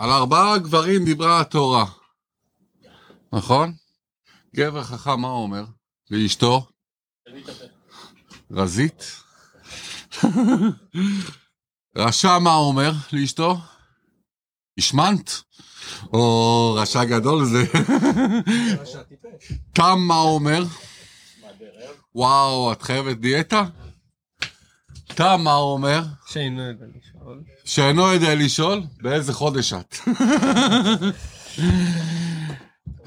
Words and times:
על 0.00 0.10
ארבעה 0.10 0.58
גברים 0.58 1.04
דיברה 1.04 1.40
התורה, 1.40 1.86
נכון? 3.32 3.74
גבר 4.56 4.82
חכם, 4.82 5.20
מה 5.20 5.28
הוא 5.28 5.42
אומר? 5.42 5.64
לאשתו? 6.10 6.66
רזית? 8.50 9.22
רשע, 11.96 12.38
מה 12.38 12.52
הוא 12.52 12.68
אומר 12.68 12.92
לאשתו? 13.12 13.56
השמנת? 14.78 15.42
או 16.12 16.74
רשע 16.78 17.04
גדול 17.04 17.44
זה. 17.44 17.64
תם, 19.74 19.98
מה 19.98 20.16
הוא 20.16 20.34
אומר? 20.34 20.64
וואו, 22.14 22.72
את 22.72 22.82
חייבת 22.82 23.16
דיאטה? 23.16 23.64
תם, 25.06 25.40
מה 25.44 25.52
הוא 25.52 25.72
אומר? 25.72 26.02
שאינו. 27.70 28.02
שאינו 28.02 28.12
יודע 28.12 28.34
לשאול, 28.34 28.82
באיזה 29.02 29.32
חודש 29.32 29.72
את? 29.72 29.96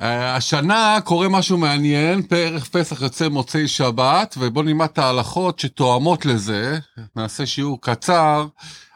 אה, 0.01 0.35
השנה 0.35 0.97
קורה 1.03 1.29
משהו 1.29 1.57
מעניין, 1.57 2.21
פרח 2.21 2.67
פסח 2.71 3.01
יוצא 3.01 3.27
מוצאי 3.27 3.67
שבת, 3.67 4.35
ובואו 4.39 4.65
נלמד 4.65 4.87
את 4.93 4.97
ההלכות 4.97 5.59
שתואמות 5.59 6.25
לזה. 6.25 6.79
נעשה 7.15 7.45
שיעור 7.45 7.81
קצר 7.81 8.45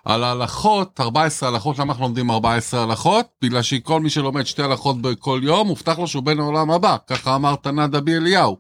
על 0.05 0.23
ההלכות, 0.23 0.99
14 0.99 1.49
הלכות, 1.49 1.79
למה 1.79 1.93
אנחנו 1.93 2.03
לומדים 2.03 2.31
14 2.31 2.83
הלכות? 2.83 3.25
בגלל 3.41 3.61
שכל 3.61 3.99
מי 4.01 4.09
שלומד 4.09 4.45
שתי 4.45 4.63
הלכות 4.63 5.01
בכל 5.01 5.39
יום, 5.43 5.67
מובטח 5.67 5.99
לו 5.99 6.07
שהוא 6.07 6.23
בן 6.23 6.39
העולם 6.39 6.71
הבא, 6.71 6.97
ככה 7.07 7.35
אמר 7.35 7.55
תנא 7.55 7.87
דבי 7.87 8.15
אליהו. 8.15 8.57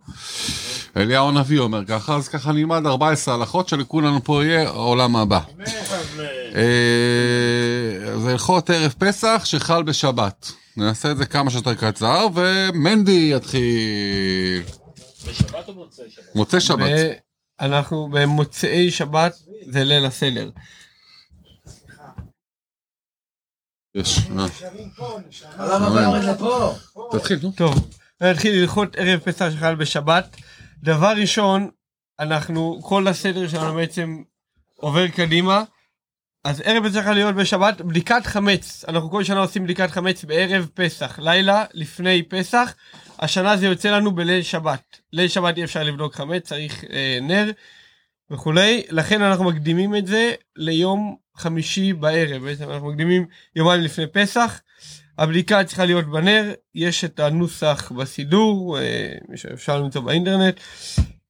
אליהו 0.97 1.29
הנביא 1.29 1.59
אומר 1.59 1.85
ככה, 1.85 2.15
אז 2.15 2.27
ככה 2.27 2.51
נלמד 2.51 2.85
14 2.85 3.33
הלכות 3.33 3.69
שלכולנו 3.69 4.23
פה 4.23 4.43
יהיה 4.45 4.67
העולם 4.67 5.15
הבא. 5.15 5.39
אה, 6.55 8.17
זה 8.17 8.31
הלכות 8.31 8.69
ערב 8.69 8.93
פסח 8.97 9.41
שחל 9.45 9.83
בשבת. 9.83 10.51
נעשה 10.77 11.11
את 11.11 11.17
זה 11.17 11.25
כמה 11.25 11.51
שיותר 11.51 11.73
קצר, 11.73 12.27
ומנדי 12.33 13.31
יתחיל. 13.35 14.63
בשבת 15.27 15.67
או 15.67 15.73
במוצאי 15.73 16.09
שבת? 16.09 16.35
מוצאי 16.35 16.61
שבת. 16.61 16.89
אנחנו 17.59 18.09
במוצאי 18.11 18.91
שבת 18.91 19.35
זה 19.71 19.83
ליל 19.83 20.05
הסדר. 20.05 20.49
יש, 23.95 24.19
אה? 24.39 24.45
תתחיל, 27.11 27.39
נו. 27.43 27.51
טוב, 27.51 27.89
נתחיל 28.21 28.61
ללכות 28.61 28.95
ערב 28.95 29.19
פסח 29.19 29.49
שחל 29.55 29.75
בשבת. 29.75 30.37
דבר 30.83 31.13
ראשון, 31.21 31.69
אנחנו, 32.19 32.79
כל 32.81 33.07
הסדר 33.07 33.47
שלנו 33.47 33.73
בעצם 33.73 34.23
עובר 34.75 35.07
קדימה. 35.07 35.63
אז 36.43 36.61
ערב 36.65 36.95
יכול 36.95 37.13
להיות 37.13 37.35
בשבת, 37.35 37.81
בדיקת 37.81 38.25
חמץ. 38.25 38.85
אנחנו 38.87 39.09
כל 39.09 39.23
שנה 39.23 39.39
עושים 39.39 39.63
בדיקת 39.63 39.91
חמץ 39.91 40.23
בערב 40.23 40.69
פסח, 40.73 41.19
לילה 41.19 41.65
לפני 41.73 42.23
פסח. 42.23 42.75
השנה 43.19 43.57
זה 43.57 43.65
יוצא 43.65 43.89
לנו 43.89 44.11
בליל 44.11 44.41
שבת. 44.41 44.99
ליל 45.13 45.27
שבת 45.27 45.57
אי 45.57 45.63
אפשר 45.63 45.83
לבדוק 45.83 46.15
חמץ, 46.15 46.43
צריך 46.43 46.83
אה, 46.83 47.19
נר 47.21 47.51
וכולי. 48.31 48.83
לכן 48.89 49.21
אנחנו 49.21 49.43
מקדימים 49.43 49.95
את 49.95 50.07
זה 50.07 50.33
ליום 50.55 51.15
חמישי 51.35 51.93
בערב. 51.93 52.43
בעצם 52.43 52.69
אנחנו 52.69 52.87
מקדימים 52.87 53.25
יומיים 53.55 53.81
לפני 53.81 54.07
פסח. 54.07 54.61
הבדיקה 55.17 55.63
צריכה 55.63 55.85
להיות 55.85 56.05
בנר, 56.05 56.53
יש 56.75 57.05
את 57.05 57.19
הנוסח 57.19 57.91
בסידור, 57.91 58.79
אה, 58.79 59.13
שאפשר 59.35 59.81
למצוא 59.81 60.01
באינטרנט. 60.01 60.59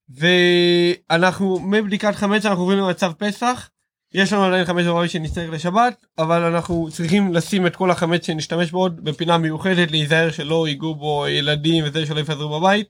ואנחנו, 0.10 1.60
מבדיקת 1.60 2.16
חמץ 2.16 2.46
אנחנו 2.46 2.62
עוברים 2.62 2.80
למצב 2.80 3.12
פסח. 3.18 3.70
יש 4.14 4.34
לנו 4.34 4.46
עדיין 4.46 4.66
חמץ 4.66 4.86
בבית 4.86 5.12
שנצטרך 5.12 5.50
לשבת, 5.50 6.06
אבל 6.18 6.44
אנחנו 6.44 6.90
צריכים 6.92 7.34
לשים 7.34 7.68
את 7.68 7.76
כל 7.76 7.92
החמץ 7.92 8.26
שנשתמש 8.26 8.72
בו 8.72 8.80
עוד 8.80 9.04
בפינה 9.04 9.38
מיוחדת, 9.38 9.92
להיזהר 9.92 10.32
שלא 10.32 10.68
ייגעו 10.68 10.96
בו 10.96 11.28
ילדים 11.28 11.84
וזה 11.88 12.06
שלא 12.06 12.20
יפזרו 12.20 12.60
בבית. 12.60 12.88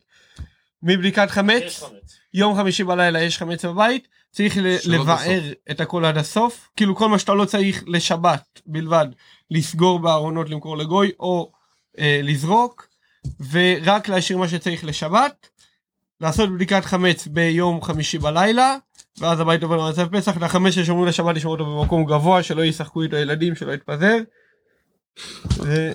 מבדיקת 0.83 1.29
חמץ, 1.29 1.83
חמץ. 1.83 2.16
יום 2.33 2.57
חמישי 2.57 2.83
בלילה 2.83 3.21
יש 3.21 3.37
חמץ 3.37 3.65
בבית, 3.65 4.07
צריך 4.31 4.57
לבער 4.85 5.41
את 5.71 5.81
הכל 5.81 6.05
עד 6.05 6.17
הסוף, 6.17 6.69
כאילו 6.75 6.95
כל 6.95 7.09
מה 7.09 7.19
שאתה 7.19 7.33
לא 7.33 7.45
צריך 7.45 7.83
לשבת 7.87 8.61
בלבד, 8.65 9.07
לסגור 9.51 9.99
בארונות 9.99 10.49
למכור 10.49 10.77
לגוי 10.77 11.11
או 11.19 11.51
אה, 11.99 12.19
לזרוק, 12.23 12.87
ורק 13.51 14.09
להשאיר 14.09 14.37
מה 14.37 14.47
שצריך 14.47 14.85
לשבת, 14.85 15.49
לעשות 16.21 16.53
בדיקת 16.55 16.85
חמץ 16.85 17.27
ביום 17.27 17.81
חמישי 17.81 18.17
בלילה, 18.17 18.75
ואז 19.17 19.39
הבית 19.39 19.63
עובר 19.63 19.77
למצב 19.87 20.17
פסח, 20.17 20.37
לחמץ 20.37 20.73
ששומרים 20.73 21.07
לשבת 21.07 21.35
לשמור 21.35 21.53
אותו 21.53 21.65
במקום 21.65 22.05
גבוה, 22.05 22.43
שלא 22.43 22.65
ישחקו 22.65 23.01
איתו 23.01 23.15
ילדים, 23.15 23.55
שלא 23.55 23.73
יתפזר. 23.73 24.17
ו... 25.57 25.91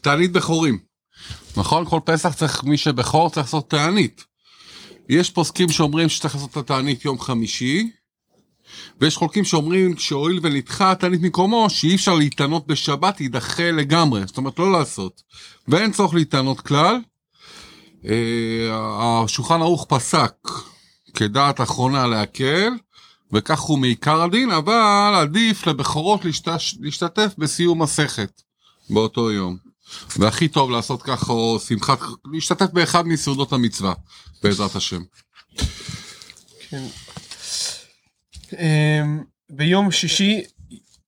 תענית 0.00 0.32
בכורים. 0.32 0.78
נכון? 1.56 1.84
כל 1.84 2.00
פסח 2.04 2.34
צריך, 2.34 2.64
מי 2.64 2.76
שבכור 2.76 3.30
צריך 3.30 3.46
לעשות 3.46 3.70
תענית. 3.70 4.31
יש 5.12 5.30
פוסקים 5.30 5.68
שאומרים 5.68 6.08
שצריך 6.08 6.34
לעשות 6.34 6.50
את 6.50 6.56
התענית 6.56 7.04
יום 7.04 7.20
חמישי, 7.20 7.90
ויש 9.00 9.16
חולקים 9.16 9.44
שאומרים 9.44 9.98
שהואיל 9.98 10.40
ונדחה 10.42 10.92
התענית 10.92 11.22
מקומו, 11.22 11.70
שאי 11.70 11.94
אפשר 11.94 12.14
להתענות 12.14 12.66
בשבת, 12.66 13.20
יידחה 13.20 13.70
לגמרי. 13.70 14.22
זאת 14.26 14.36
אומרת, 14.36 14.58
לא 14.58 14.72
לעשות. 14.72 15.22
ואין 15.68 15.92
צורך 15.92 16.14
להתענות 16.14 16.60
כלל. 16.60 16.96
אה, 18.08 19.22
השולחן 19.24 19.60
ערוך 19.62 19.86
פסק 19.88 20.34
כדעת 21.14 21.60
אחרונה 21.60 22.06
להקל, 22.06 22.70
וכך 23.32 23.60
הוא 23.60 23.78
מעיקר 23.78 24.22
הדין, 24.22 24.50
אבל 24.50 25.14
עדיף 25.16 25.66
לבכורות 25.66 26.20
להשתתף 26.80 27.34
בסיום 27.38 27.82
מסכת 27.82 28.42
באותו 28.90 29.30
יום. 29.30 29.71
והכי 30.18 30.48
טוב 30.48 30.70
לעשות 30.70 31.02
ככה, 31.02 31.32
או 31.32 31.58
שמחת, 31.60 31.98
להשתתף 32.32 32.66
באחד 32.72 33.06
מסעודות 33.06 33.52
המצווה, 33.52 33.94
בעזרת 34.42 34.76
השם. 34.76 35.02
כן. 36.70 36.82
אמ, 38.58 39.22
ביום 39.50 39.90
שישי 39.90 40.42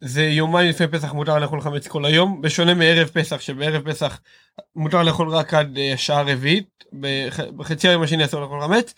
זה 0.00 0.24
יומיים 0.24 0.68
לפני 0.70 0.88
פסח 0.88 1.12
מותר 1.12 1.38
לאכול 1.38 1.60
חמץ 1.60 1.86
כל 1.88 2.04
היום 2.04 2.42
בשונה 2.42 2.74
מערב 2.74 3.08
פסח 3.08 3.40
שבערב 3.40 3.90
פסח 3.90 4.20
מותר 4.76 5.02
לאכול 5.02 5.28
רק 5.28 5.54
עד 5.54 5.78
אה, 5.78 5.94
שעה 5.96 6.22
רביעית 6.22 6.84
בח- 6.92 7.40
בחצי 7.56 7.88
היום 7.88 8.02
השני 8.02 8.24
אסור 8.24 8.40
לאכול 8.40 8.60
חמץ. 8.62 8.94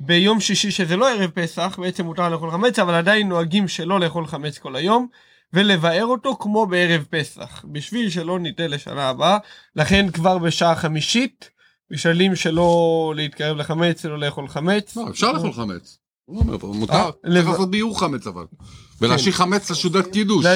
ביום 0.00 0.40
שישי 0.40 0.70
שזה 0.70 0.96
לא 0.96 1.10
ערב 1.14 1.30
פסח 1.30 1.78
בעצם 1.82 2.04
מותר 2.04 2.28
לאכול 2.28 2.50
חמץ 2.50 2.78
אבל 2.78 2.94
עדיין 2.94 3.28
נוהגים 3.28 3.68
שלא 3.68 4.00
לאכול 4.00 4.26
חמץ 4.26 4.58
כל 4.58 4.76
היום 4.76 5.06
ולבאר 5.54 6.04
אותו 6.04 6.36
כמו 6.40 6.66
בערב 6.66 7.04
פסח 7.10 7.64
בשביל 7.64 8.10
שלא 8.10 8.38
ניתן 8.38 8.70
לשנה 8.70 9.08
הבאה 9.08 9.38
לכן 9.76 10.10
כבר 10.10 10.38
בשעה 10.38 10.76
חמישית 10.76 11.50
משתדלים 11.90 12.36
שלא 12.36 13.12
להתקרב 13.16 13.56
לחמץ 13.56 14.04
לא 14.04 14.18
לאכול 14.18 14.48
חמץ. 14.48 14.96
לא, 14.96 15.10
אפשר 15.10 15.32
לאכול 15.32 15.52
חמץ. 15.52 15.98
הוא 16.24 16.38
אומר, 16.40 16.56
מותר, 16.66 16.92
אה, 16.92 17.10
צריך 17.32 17.46
לעשות 17.48 17.70
ביור 17.70 18.00
חמץ 18.00 18.26
אבל. 18.26 18.44
ולהשאיר 19.00 19.34
חמץ 19.34 19.70
לסעודת 19.70 20.06
קידוש. 20.12 20.46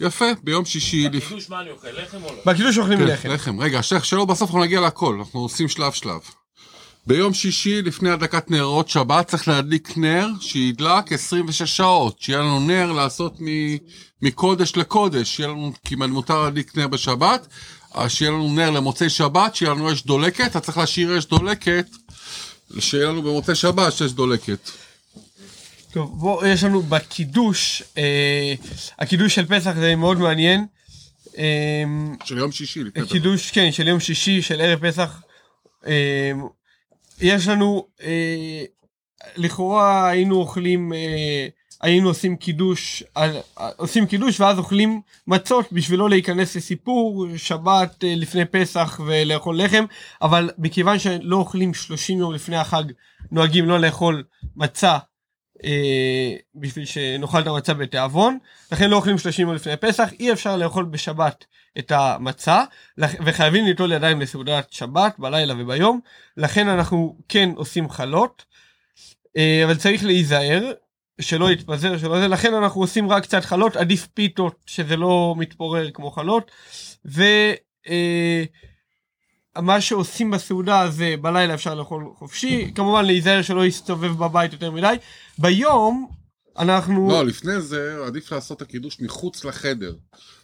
יפה, 0.00 0.24
ביום 0.42 0.64
שישי. 0.64 1.08
בקידוש 1.08 1.50
מה 1.50 1.60
אני 1.60 1.70
אוכל? 1.70 1.88
לחם 1.88 2.24
או 2.24 2.32
לא? 2.32 2.42
בקידוש 2.46 2.78
אוכלים 2.78 2.98
כן, 2.98 3.06
לחם. 3.06 3.30
לחם. 3.30 3.60
רגע, 3.60 3.82
שייח, 3.82 4.04
שלא 4.04 4.24
בסוף 4.24 4.48
אנחנו 4.48 4.64
נגיע 4.64 4.80
להכל, 4.80 5.16
אנחנו 5.18 5.40
עושים 5.40 5.68
שלב 5.68 5.92
שלב. 5.92 6.20
ביום 7.06 7.34
שישי 7.34 7.82
לפני 7.82 8.10
הדלקת 8.10 8.50
נרות 8.50 8.88
שבת 8.88 9.26
צריך 9.26 9.48
להדליק 9.48 9.96
נר 9.96 10.28
שידלק 10.40 11.12
26 11.12 11.62
שעות, 11.62 12.20
שיהיה 12.20 12.38
לנו 12.38 12.60
נר 12.60 12.92
לעשות 12.92 13.36
מ- 13.40 13.76
מקודש 14.22 14.76
לקודש, 14.76 15.36
שיהיה 15.36 15.48
לנו, 15.48 15.72
כי 15.84 15.94
מותר 15.94 16.42
להדליק 16.42 16.76
נר 16.76 16.88
בשבת, 16.88 17.46
שיהיה 18.08 18.30
לנו 18.30 18.52
נר 18.54 18.70
למוצאי 18.70 19.10
שבת, 19.10 19.54
שיהיה 19.54 19.72
לנו 19.74 19.92
אש 19.92 20.02
דולקת, 20.02 20.46
אתה 20.46 20.60
צריך 20.60 20.78
להשאיר 20.78 21.18
אש 21.18 21.24
דולקת, 21.24 21.86
שיהיה 22.78 23.08
לנו 23.08 23.22
במוצאי 23.22 23.54
שבת 23.54 23.92
שיש 23.92 24.12
דולקת. 24.12 24.70
טוב, 25.92 26.18
בוא, 26.18 26.46
יש 26.46 26.64
לנו 26.64 26.82
בקידוש, 26.82 27.82
אה, 27.98 28.54
הקידוש 28.98 29.34
של 29.34 29.46
פסח 29.46 29.72
זה 29.74 29.96
מאוד 29.96 30.18
מעניין. 30.18 30.66
אה, 31.38 31.84
של 32.24 32.38
יום 32.38 32.52
שישי. 32.52 32.80
קידוש, 33.08 33.50
כן, 33.50 33.72
של 33.72 33.88
יום 33.88 34.00
שישי, 34.00 34.42
של 34.42 34.60
ערב 34.60 34.88
פסח. 34.88 35.22
אה, 35.86 36.32
יש 37.22 37.48
לנו, 37.48 37.86
אה, 38.02 38.64
לכאורה 39.36 40.08
היינו 40.08 40.36
אוכלים, 40.36 40.92
אה, 40.92 41.46
היינו 41.80 42.08
עושים 42.08 42.36
קידוש, 42.36 43.02
על- 43.14 43.36
עושים 43.76 44.06
קידוש 44.06 44.40
ואז 44.40 44.58
אוכלים 44.58 45.00
מצות 45.26 45.72
בשביל 45.72 45.98
לא 45.98 46.10
להיכנס 46.10 46.56
לסיפור 46.56 47.26
שבת 47.36 48.04
אה, 48.04 48.14
לפני 48.16 48.44
פסח 48.44 49.00
ולאכול 49.06 49.58
לחם, 49.60 49.84
אבל 50.22 50.50
מכיוון 50.58 50.98
שלא 50.98 51.36
אוכלים 51.36 51.74
30 51.74 52.18
יום 52.18 52.32
לפני 52.34 52.56
החג, 52.56 52.84
נוהגים 53.32 53.68
לא 53.68 53.80
לאכול 53.80 54.24
מצה 54.56 54.98
אה, 55.64 56.36
בשביל 56.54 56.84
שנאכל 56.84 57.40
את 57.40 57.46
המצה 57.46 57.74
בתיאבון, 57.74 58.38
לכן 58.72 58.90
לא 58.90 58.96
אוכלים 58.96 59.18
30 59.18 59.46
יום 59.46 59.56
לפני 59.56 59.76
פסח, 59.76 60.12
אי 60.20 60.32
אפשר 60.32 60.56
לאכול 60.56 60.84
בשבת 60.84 61.44
את 61.78 61.92
המצה, 61.94 62.64
וחייבים 62.98 63.64
ליטול 63.64 63.92
ידיים 63.92 64.20
לסעודת 64.20 64.72
שבת 64.72 65.14
בלילה 65.18 65.54
וביום, 65.58 66.00
לכן 66.36 66.68
אנחנו 66.68 67.16
כן 67.28 67.50
עושים 67.56 67.90
חלות, 67.90 68.44
אה, 69.36 69.62
אבל 69.64 69.76
צריך 69.76 70.04
להיזהר, 70.04 70.72
שלא 71.20 71.50
יתפזר, 71.50 71.98
שלא 71.98 72.20
זה, 72.20 72.28
לכן 72.28 72.54
אנחנו 72.54 72.80
עושים 72.80 73.10
רק 73.10 73.22
קצת 73.22 73.44
חלות, 73.44 73.76
עדיף 73.76 74.06
פיתות 74.06 74.54
שזה 74.66 74.96
לא 74.96 75.34
מתפורר 75.38 75.90
כמו 75.90 76.10
חלות. 76.10 76.50
ו... 77.06 77.22
אה, 77.88 78.44
שעושים 79.80 80.30
בסעודה 80.30 80.90
זה 80.90 81.14
בלילה 81.20 81.54
אפשר 81.54 81.74
לאכול 81.74 82.04
חופשי, 82.14 82.72
כמובן 82.74 83.04
להיזהר 83.04 83.42
שלא 83.42 83.66
יסתובב 83.66 84.12
בבית 84.12 84.52
יותר 84.52 84.70
מדי. 84.70 84.96
ביום 85.42 86.06
אנחנו... 86.58 87.08
לא, 87.10 87.26
לפני 87.26 87.60
זה 87.60 87.96
עדיף 88.06 88.32
לעשות 88.32 88.56
את 88.56 88.62
הקידוש 88.62 88.96
מחוץ 89.00 89.44
לחדר. 89.44 89.92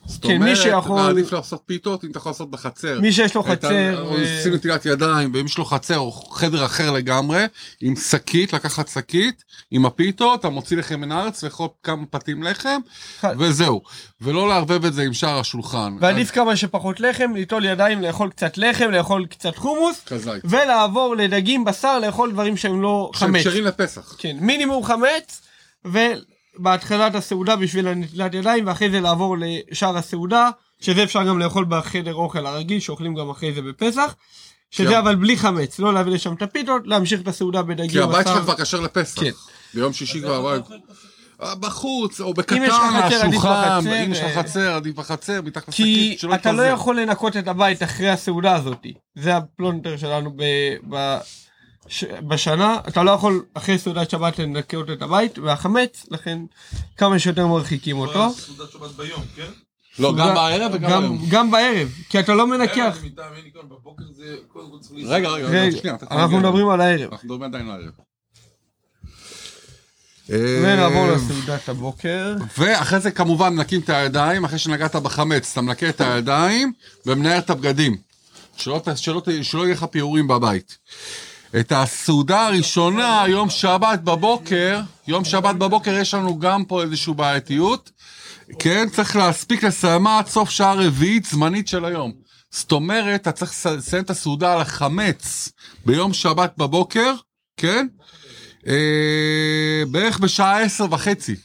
זאת 0.07 0.23
כן, 0.23 0.43
מי 0.43 0.57
שיכול- 0.57 0.99
אומרת, 0.99 1.11
עדיף 1.11 1.33
לעשות 1.33 1.63
פיתות 1.67 2.05
אם 2.05 2.11
אתה 2.11 2.19
יכול 2.19 2.31
לעשות 2.31 2.51
בחצר. 2.51 3.01
מי 3.01 3.13
שיש 3.13 3.35
לו 3.35 3.43
חצר, 3.43 4.01
עושים 4.09 4.55
נטילת 4.55 4.87
ידיים, 4.87 5.31
ואם 5.35 5.47
יש 5.47 5.59
לו 5.59 5.65
חצר 5.65 5.99
או 5.99 6.13
חדר 6.13 6.65
אחר 6.65 6.91
לגמרי, 6.91 7.45
עם 7.81 7.97
שקית, 7.97 8.53
לקחת 8.53 8.89
שקית, 8.89 9.45
עם 9.71 9.87
הפיתות, 9.87 10.41
אתה 10.41 10.49
מוציא 10.49 10.77
לחם 10.77 11.01
מן 11.01 11.13
הארץ, 11.13 11.45
לאכול 11.45 11.69
כמה 11.83 12.07
פתים 12.11 12.43
לחם, 12.43 12.81
ח- 13.21 13.25
וזהו. 13.39 13.83
ולא 14.21 14.49
לערבב 14.49 14.85
את 14.85 14.95
זה 14.95 15.03
עם 15.03 15.13
שאר 15.13 15.39
השולחן. 15.39 15.97
ועדיף 16.01 16.31
כמה 16.31 16.57
שפחות 16.57 17.01
לחם, 17.01 17.31
ליטול 17.35 17.65
ידיים, 17.65 18.03
לאכול 18.03 18.31
קצת 18.31 18.59
לחם, 18.59 18.91
לאכול 18.91 19.27
קצת 19.27 19.57
חומוס. 19.57 20.05
ולעבור 20.45 21.17
לדגים, 21.17 21.65
בשר, 21.65 21.99
לאכול 21.99 22.33
דברים 22.33 22.57
שהם 22.57 22.83
לא 22.83 23.11
שהם 23.15 23.29
חמץ. 23.29 23.41
כשרים 23.41 23.65
לפסח. 23.65 24.15
כן, 24.19 24.37
מינימום 24.41 24.85
חמץ, 24.85 25.41
ובהתחלת 25.85 27.15
הסעודה 27.15 27.57
בשביל 27.57 27.89
הנטילת 27.89 28.35
ידיים, 28.35 28.67
ואחרי 28.67 28.91
זה 28.91 29.01
לעבור 29.01 29.37
לשאר 29.41 29.97
הסעודה, 29.97 30.51
שזה 30.81 31.03
אפשר 31.03 31.25
גם 31.25 31.39
לאכול 31.39 31.67
בחדר 31.69 32.15
אוכל 32.15 32.47
הרגיל, 32.47 32.81
שאוכלים 32.81 33.15
גם 33.15 33.31
אחרי 33.31 33.53
זה 33.53 33.63
בפסח. 33.63 34.15
שזה 34.71 34.89
כן. 34.89 34.97
אבל 34.97 35.15
בלי 35.15 35.37
חמץ, 35.37 35.79
לא 35.79 35.95
להביא 35.95 36.13
לשם 36.13 36.33
את 36.33 36.43
הפיתות, 36.43 36.83
להמשיך 36.85 37.21
את 37.21 37.29
הסעודה 37.29 37.63
בדגים, 37.63 37.91
כי 37.91 38.01
הבית. 38.01 38.27
שלך 38.27 38.43
כבר 38.43 38.57
כשר 38.57 38.81
לפסח. 38.81 39.21
כן. 39.21 39.31
ביום 39.75 39.93
שישי 39.93 40.21
כבר 40.21 40.35
הבית. 40.35 40.65
אה, 41.43 41.55
בחוץ, 41.55 42.21
או 42.21 42.35
בקטן, 42.35 42.63
השולחן, 42.63 43.31
בחצר, 43.31 44.05
אם 44.05 44.13
יש 44.13 44.19
לך 44.19 44.25
אה, 44.25 44.43
חצר, 44.43 44.75
עדיף 44.75 44.97
בחצר, 44.97 45.43
מתחת 45.43 45.71
כי 45.71 45.83
לשקית, 45.83 46.19
שלא 46.19 46.35
אתה 46.35 46.53
לא. 46.53 46.63
יכול 46.63 47.01
לנקות 47.01 47.37
את 47.37 47.49
הבית 47.49 47.83
אחרי 47.83 48.09
הסעודה 48.09 48.55
הזאת. 48.55 48.87
זה 49.15 49.37
הפלונטר 49.37 49.97
שלנו 49.97 50.33
ב, 50.89 51.19
בשנה. 52.27 52.79
אתה 52.89 53.03
לא 53.03 53.11
יכול 53.11 53.45
אחרי 53.55 53.79
סעודת 53.79 54.11
שבת 54.11 54.39
לנקות 54.39 54.91
את 54.91 55.03
הבית, 55.03 55.39
והחמץ, 55.39 56.07
לכן 56.11 56.39
כמה 56.97 57.19
שיותר 57.19 57.47
מרחיקים 57.47 57.99
אותו. 57.99 58.31
סעודת 58.33 58.73
שבת 58.73 58.91
ביום, 58.91 59.23
כן? 59.37 59.51
לא, 59.99 60.15
גם 60.19 60.35
בערב 60.35 60.71
וגם 60.75 60.91
גם, 60.91 61.03
היום. 61.03 61.27
גם 61.29 61.51
בערב, 61.51 61.89
כי 62.09 62.21
אתה 62.21 62.35
לא 62.35 62.47
מנקח. 62.47 62.99
רגע, 65.07 65.29
רגע, 65.29 65.79
שנייה. 65.79 65.97
אנחנו. 66.11 66.39
מדברים 66.39 66.69
על 66.69 66.81
הערב. 66.81 67.13
אנחנו 67.13 67.27
מדברים 67.27 67.43
עדיין 67.43 67.67
לערב. 67.67 67.91
ונעבור 70.29 71.09
אה, 71.11 71.15
לסעודת 71.15 71.69
הבוקר. 71.69 72.37
ואחרי 72.59 73.01
זה 73.01 73.11
כמובן 73.11 73.55
מנקים 73.55 73.81
את 73.81 73.89
הידיים, 73.89 74.45
אחרי 74.45 74.59
שנגעת 74.59 74.97
בחמץ, 74.97 75.53
אתה 75.53 75.61
מנקה 75.61 75.89
את 75.89 76.01
הידיים 76.01 76.73
ומנער 77.07 77.39
את 77.39 77.51
הבגדים. 77.51 77.97
שלא 78.57 78.83
יהיה 79.65 79.73
לך 79.73 79.85
פיורים 79.85 80.29
בבית. 80.29 80.79
את 81.61 81.73
הסעודה 81.73 82.47
הראשונה, 82.47 83.25
יום 83.29 83.51
שבת 83.51 83.99
בבוקר, 84.01 84.81
יום 85.07 85.25
שבת 85.25 85.55
בבוקר 85.55 85.95
יש 85.99 86.15
לנו 86.15 86.39
גם 86.39 86.65
פה 86.65 86.83
איזושהי 86.83 87.15
בעייתיות. 87.15 87.91
כן, 88.59 88.89
צריך 88.93 89.17
להספיק 89.17 89.65
לסיימה 89.65 90.19
עד 90.19 90.27
סוף 90.27 90.51
שעה 90.51 90.75
רביעית 90.75 91.25
זמנית 91.25 91.69
של 91.69 91.85
היום. 91.85 92.13
זאת 92.51 92.73
אומרת, 92.73 93.21
אתה 93.21 93.33
צריך 93.33 93.51
לס- 93.51 93.67
לסיים 93.67 94.03
את 94.05 94.11
הסעודה 94.11 94.53
על 94.53 94.61
החמץ 94.61 95.49
ביום 95.87 96.13
שבת 96.13 96.53
בבוקר, 96.59 97.15
כן? 97.57 97.87
אה, 98.67 99.83
בערך 99.91 100.19
בשעה 100.19 100.61
עשר 100.63 100.87
וחצי. 100.91 101.37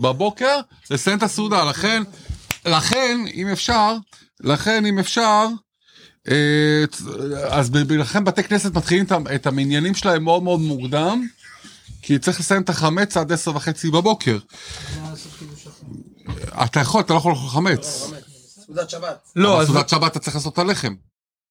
בבוקר, 0.00 0.60
לסיים 0.90 1.18
את 1.18 1.22
הסעודה, 1.22 1.64
לכן, 1.64 2.02
לכן, 2.66 3.18
אם 3.34 3.48
אפשר, 3.48 3.96
לכן, 4.40 4.86
אם 4.86 4.98
אפשר, 4.98 5.46
אז 7.50 7.70
ב- 7.70 7.78
ב- 7.78 7.92
לכן 7.92 8.24
בתי 8.24 8.42
כנסת 8.42 8.74
מתחילים 8.74 9.06
את 9.34 9.46
המניינים 9.46 9.94
שלהם 9.94 10.24
מאוד 10.24 10.42
מאוד 10.42 10.60
מוקדם, 10.60 11.26
כי 12.02 12.18
צריך 12.18 12.40
לסיים 12.40 12.62
את 12.62 12.68
החמץ 12.68 13.16
עד 13.16 13.32
עשר 13.32 13.56
וחצי 13.56 13.90
בבוקר. 13.90 14.38
אתה 16.64 16.80
יכול, 16.80 17.00
אתה 17.00 17.12
לא 17.12 17.18
יכול 17.18 17.32
לאכול 17.32 17.48
חמץ. 17.48 18.10
סעודת 18.66 18.90
שבת. 18.90 19.18
לא, 19.36 19.60
אז 19.60 19.66
סעודת 19.66 19.88
שבת 19.88 20.12
אתה 20.12 20.18
צריך 20.18 20.36
לעשות 20.36 20.52
את 20.52 20.58
הלחם. 20.58 20.94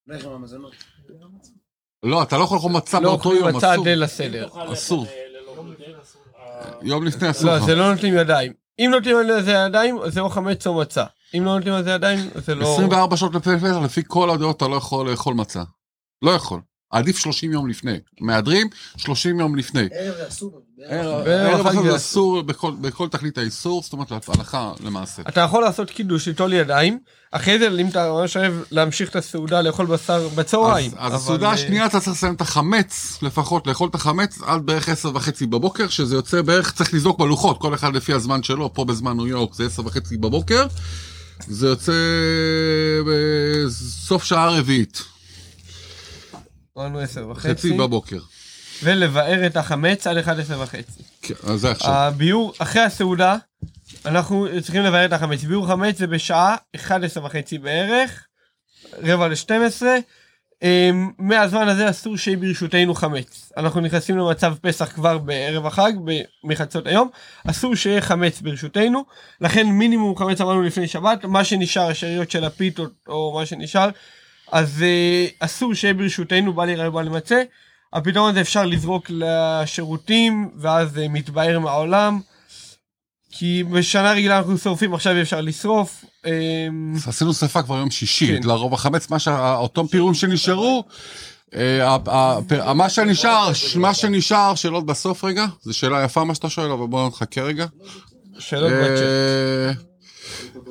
לחם 0.06 0.28
המזונות. 0.28 0.72
לא, 2.02 2.22
אתה 2.22 2.38
לא 2.38 2.44
יכול 2.44 2.56
לאכול 2.56 2.72
מצה 2.72 3.00
לא 3.00 3.08
באותו 3.08 3.28
אוכלים 3.28 3.44
יום, 3.44 3.56
מצה 3.56 3.72
אסור. 3.72 3.82
עד 3.84 3.88
ליל 3.88 4.02
הסדר. 4.02 4.48
אסור. 4.72 5.06
אה, 5.06 6.70
יום 6.82 7.04
לפני 7.04 7.30
אסור 7.30 7.50
לא. 7.50 7.66
זה 7.66 7.74
לא 7.74 7.92
נוטלים 7.94 8.14
ידיים. 8.16 8.52
אם 8.78 8.90
נוטלים 8.90 9.16
על 9.16 9.42
זה 9.42 9.52
ידיים, 9.52 9.98
זה 10.06 10.20
או 10.20 10.30
חמץ 10.30 10.66
או 10.66 10.74
מצה. 10.74 11.04
אם 11.34 11.44
לא 11.44 11.56
נוטלים 11.56 11.74
על 11.74 11.84
זה 11.84 11.90
ידיים, 11.90 12.30
זה 12.34 12.54
לא... 12.54 12.72
24 12.72 13.16
שעות 13.16 13.34
לפני 13.34 13.56
פסח, 13.58 13.76
לפי 13.84 14.02
כל 14.06 14.30
הדעות 14.30 14.56
אתה 14.56 14.68
לא 14.68 14.76
יכול 14.76 15.10
לאכול 15.10 15.34
מצה. 15.34 15.62
לא 16.22 16.30
יכול. 16.30 16.60
עדיף 16.90 17.18
30 17.18 17.52
יום 17.52 17.68
לפני. 17.68 17.92
מהדרים, 18.20 18.66
30 18.96 19.40
יום 19.40 19.56
לפני. 19.56 19.88
ערב 19.92 20.14
אסור. 20.28 20.60
ערב 20.86 21.82
זה 21.82 21.96
אסור 21.96 22.42
בכל- 22.42 22.72
בכל 22.80 23.08
תכלית 23.08 23.38
האיסור, 23.38 23.82
זאת 23.82 23.92
אומרת 23.92 24.12
הלכה 24.28 24.72
למעשה. 24.84 25.22
אתה 25.28 25.40
יכול 25.40 25.62
לעשות 25.62 25.90
קידוש, 25.90 26.28
ליטול 26.28 26.52
ידיים, 26.52 26.98
אחרי 27.30 27.58
זה, 27.58 27.68
אם 27.80 27.88
אתה 27.88 28.10
ממש 28.12 28.36
אוהב 28.36 28.52
להמשיך 28.70 29.10
את 29.10 29.16
הסעודה, 29.16 29.60
לאכול 29.62 29.86
בשר 29.86 30.28
בצהריים. 30.28 30.90
אז, 30.96 31.14
הסעודה 31.14 31.46
אה, 31.46 31.52
השנייה 31.52 31.86
אתה 31.86 32.00
צריך 32.00 32.16
לסיים 32.16 32.34
את 32.34 32.40
החמץ, 32.40 33.18
לפחות 33.22 33.66
לאכול 33.66 33.88
את 33.88 33.94
החמץ 33.94 34.38
עד 34.42 34.66
בערך 34.66 34.88
עשר 34.88 35.10
וחצי 35.14 35.46
בבוקר, 35.46 35.88
שזה 35.88 36.14
יוצא 36.14 36.42
בערך, 36.42 36.72
צריך 36.72 36.94
לזרוק 36.94 37.18
בלוחות, 37.18 37.60
כל 37.60 37.74
אחד 37.74 37.94
לפי 37.94 38.12
הזמן 38.12 38.42
שלו, 38.42 38.74
פה 38.74 38.84
בזמן 38.84 39.16
ניו 39.16 39.26
יורק 39.26 39.54
זה 39.54 39.66
עשר 39.66 39.86
וחצי 39.86 40.16
בבוקר, 40.16 40.66
זה 41.46 41.66
יוצא 41.66 41.92
בסוף 43.66 44.24
שעה 44.24 44.48
רביעית, 44.50 45.02
אמרנו 46.78 46.98
עשר 46.98 47.34
חצי 47.34 47.50
וחצי, 47.50 47.72
בבוקר. 47.72 48.18
ולבאר 48.82 49.46
את 49.46 49.56
החמץ 49.56 50.06
עד 50.06 50.16
11 50.16 50.62
וחצי. 50.62 51.02
כן, 51.22 51.34
אז 51.42 51.60
זה 51.60 51.70
עכשיו. 51.70 51.90
הביאור, 51.90 52.52
אחרי 52.58 52.82
הסעודה, 52.82 53.36
אנחנו 54.06 54.46
צריכים 54.62 54.82
לבאר 54.82 55.04
את 55.04 55.12
החמץ. 55.12 55.44
ביאור 55.44 55.66
חמץ 55.66 55.98
זה 55.98 56.06
בשעה 56.06 56.56
11 56.76 57.24
וחצי 57.24 57.58
בערך, 57.58 58.26
רבע 59.02 59.28
ל-12. 59.28 59.82
מהזמן 61.18 61.68
הזה 61.68 61.90
אסור 61.90 62.16
שיהיה 62.16 62.36
ברשותנו 62.36 62.94
חמץ. 62.94 63.52
אנחנו 63.56 63.80
נכנסים 63.80 64.18
למצב 64.18 64.54
פסח 64.60 64.92
כבר 64.94 65.18
בערב 65.18 65.66
החג, 65.66 65.92
מחצות 66.44 66.86
היום, 66.86 67.08
אסור 67.46 67.74
שיהיה 67.74 68.00
חמץ 68.00 68.40
ברשותנו, 68.40 69.04
לכן 69.40 69.66
מינימום 69.66 70.16
חמץ 70.16 70.40
אמרנו 70.40 70.62
לפני 70.62 70.88
שבת, 70.88 71.24
מה 71.24 71.44
שנשאר, 71.44 71.88
השאריות 71.88 72.30
של 72.30 72.44
הפיתות 72.44 72.92
או 73.08 73.34
מה 73.38 73.46
שנשאר, 73.46 73.88
אז 74.52 74.82
אה, 74.82 75.26
אסור 75.40 75.74
שיהיה 75.74 75.94
ברשותנו, 75.94 76.52
בל 76.52 76.68
יראה 76.68 76.88
ובל 76.88 77.06
ימצא. 77.06 77.42
הפתרון 77.92 78.30
הזה 78.30 78.40
אפשר 78.40 78.64
לזרוק 78.66 79.06
לשירותים, 79.10 80.50
ואז 80.56 80.92
זה 80.92 81.06
מתבהר 81.08 81.58
מהעולם. 81.58 82.20
כי 83.32 83.64
בשנה 83.64 84.12
רגילה 84.12 84.38
אנחנו 84.38 84.58
שורפים, 84.58 84.94
עכשיו 84.94 85.20
אפשר 85.22 85.40
לשרוף. 85.40 86.04
אמ, 86.26 86.94
עשינו 87.06 87.34
שרפה 87.34 87.62
כבר 87.62 87.76
יום 87.76 87.90
שישי, 87.90 88.26
כן. 88.42 88.48
לרוב 88.48 88.74
החמץ, 88.74 89.10
מה 89.10 89.18
שה- 89.18 89.54
אותם 89.54 89.86
פירורים 89.86 90.14
שנשארו, 90.14 90.84
אה, 91.54 91.96
מה 92.74 92.88
שנשאר, 92.90 93.50
מה 93.76 93.94
שנשאר, 93.94 94.54
שאלות 94.54 94.86
בסוף 94.86 95.24
רגע, 95.24 95.46
זו 95.62 95.74
שאלה 95.74 96.04
יפה 96.04 96.24
מה 96.24 96.34
שאתה 96.34 96.50
שואל, 96.50 96.70
אבל 96.70 96.86
בוא 96.86 97.08
נחכה 97.08 97.40
רגע. 97.40 97.66
שאלות 98.38 98.70
בצ'אט. 98.72 99.02
אה, 99.02 99.70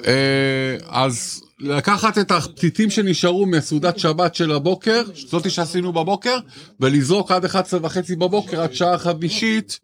אה, 0.08 0.78
אז 0.90 1.42
לקחת 1.60 2.18
את 2.18 2.32
הפתיתים 2.32 2.90
שנשארו 2.90 3.46
מסעודת 3.46 4.00
שבת 4.00 4.36
של 4.36 4.52
הבוקר, 4.52 5.02
זאתי 5.30 5.50
שעשינו 5.50 5.94
בבוקר, 5.94 6.38
ולזרוק 6.80 7.32
עד 7.32 7.46
11 7.46 7.80
וחצי 7.84 8.16
בבוקר, 8.16 8.62
עד 8.62 8.74
שעה 8.74 8.98
חמישית, 8.98 9.80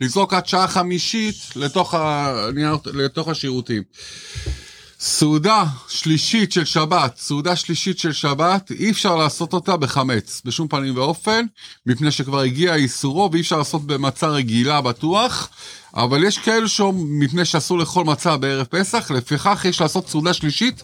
לזרוק 0.00 0.34
עד 0.34 0.46
שעה 0.46 0.68
חמישית. 0.68 1.34
לתוך 2.86 3.28
השירותים. 3.28 3.82
סעודה 5.00 5.64
שלישית 5.88 6.52
של 6.52 6.64
שבת, 6.64 7.16
סעודה 7.16 7.56
שלישית 7.56 7.98
של 7.98 8.12
שבת, 8.12 8.70
אי 8.70 8.90
אפשר 8.90 9.16
לעשות 9.16 9.52
אותה 9.52 9.76
בחמץ, 9.76 10.42
בשום 10.44 10.68
פנים 10.68 10.96
ואופן, 10.96 11.46
מפני 11.86 12.10
שכבר 12.10 12.40
הגיע 12.40 12.74
איסורו 12.74 13.28
ואי 13.32 13.40
אפשר 13.40 13.58
לעשות 13.58 13.86
במצה 13.86 14.28
רגילה 14.28 14.80
בטוח, 14.80 15.50
אבל 16.04 16.24
יש 16.24 16.38
כאלו 16.38 16.68
שאומרים, 16.68 17.18
מפני 17.18 17.44
שאסור 17.44 17.78
לאכול 17.78 18.04
מצה 18.04 18.36
בערב 18.36 18.66
פסח, 18.66 19.10
לפיכך 19.10 19.64
יש 19.68 19.80
לעשות 19.80 20.08
סעודה 20.08 20.32
שלישית, 20.34 20.82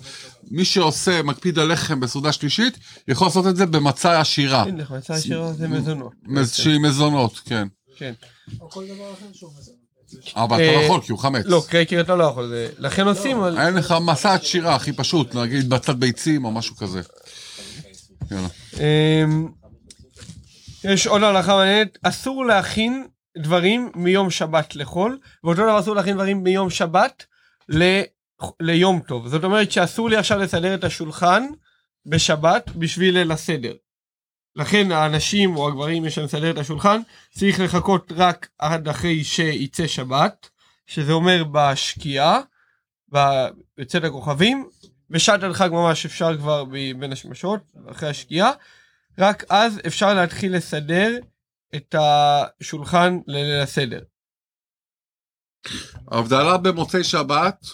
מי 0.51 0.65
שעושה, 0.65 1.23
מקפיד 1.23 1.59
על 1.59 1.73
לחם 1.73 2.01
בסעודה 2.01 2.33
שלישית, 2.33 2.79
יכול 3.09 3.27
לעשות 3.27 3.47
את 3.47 3.57
זה 3.57 3.67
במצה 3.67 4.21
עשירה, 4.21 4.63
הנה, 4.63 4.85
מצא 4.91 5.19
שירה 5.21 5.53
זה 5.53 5.69
מזונות. 5.69 6.13
מז- 6.27 6.53
שהיא 6.55 6.81
מזונות, 6.81 7.41
כן. 7.45 7.69
כן. 7.97 8.13
או 8.61 8.71
כל 8.71 8.85
דבר 8.87 9.13
אחר 9.13 9.27
שהוא 9.33 9.51
מזון. 9.59 9.75
אבל 10.37 10.57
אתה 10.57 10.73
לא 10.73 10.79
אה, 10.79 10.85
יכול, 10.85 11.01
כי 11.01 11.13
הוא 11.13 11.19
חמץ. 11.19 11.45
לא, 11.47 11.65
קרקר 11.69 12.01
אתה 12.01 12.15
לא 12.15 12.25
יכול, 12.25 12.49
זה- 12.49 12.69
לכן 12.79 13.07
עושים, 13.07 13.43
על- 13.43 13.59
אין 13.59 13.75
לך 13.75 13.95
מסעת 14.07 14.45
שירה 14.45 14.75
הכי 14.75 14.93
פשוט, 14.93 15.35
נגיד 15.35 15.71
בצד 15.71 16.01
ביצים 16.01 16.45
או 16.45 16.51
משהו 16.51 16.77
כזה. 16.77 17.01
אמ, 18.81 19.49
יש 20.85 21.07
עוד 21.07 21.23
הלכה 21.23 21.55
מעניינת, 21.57 21.99
אסור 22.03 22.45
להכין 22.47 23.07
דברים 23.39 23.91
מיום 23.95 24.31
שבת 24.31 24.77
לחול, 24.77 25.19
ואותו 25.45 25.63
דבר 25.63 25.81
אסור 25.81 25.97
להכין 25.97 26.15
דברים 26.15 26.43
מיום 26.43 26.71
שבת 26.71 27.27
ל... 27.69 28.01
ליום 28.61 29.01
טוב. 29.01 29.29
זאת 29.29 29.45
אומרת 29.45 29.73
שאסור 29.73 30.11
לי 30.11 30.17
עכשיו 30.17 30.39
לסדר 30.39 30.75
את 30.75 30.85
השולחן 30.85 31.43
בשבת 32.07 32.71
בשביל 32.77 33.19
ליל 33.19 33.33
הסדר. 33.33 33.73
לכן 34.57 34.93
האנשים 34.93 35.57
או 35.57 35.69
הגברים 35.69 36.05
יש 36.05 36.19
להם 36.19 36.25
לסדר 36.25 36.51
את 36.51 36.59
השולחן, 36.59 37.01
צריך 37.31 37.61
לחכות 37.61 38.13
רק 38.17 38.49
עד 38.59 38.89
אחרי 38.89 39.25
שיצא 39.25 39.87
שבת, 39.87 40.49
שזה 40.87 41.13
אומר 41.13 41.45
בשקיעה, 41.53 42.41
ב- 43.15 43.49
בצאת 43.79 44.05
הכוכבים, 44.05 44.69
בשעת 45.11 45.43
הדחק 45.43 45.71
ממש 45.71 46.07
אפשר 46.07 46.37
כבר 46.37 46.65
בין 46.99 47.13
השמשות, 47.13 47.61
אחרי 47.91 48.09
השקיעה, 48.09 48.51
רק 49.19 49.45
אז 49.49 49.81
אפשר 49.87 50.15
להתחיל 50.15 50.57
לסדר 50.57 51.19
את 51.77 51.95
השולחן 51.99 53.19
לליל 53.27 53.61
הסדר. 53.61 54.01
הבדלה 56.09 56.57
במוצאי 56.57 57.05
שבת, 57.05 57.67